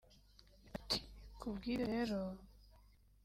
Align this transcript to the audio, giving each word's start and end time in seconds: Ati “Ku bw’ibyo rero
Ati 0.75 0.99
“Ku 1.39 1.47
bw’ibyo 1.55 1.85
rero 1.93 2.17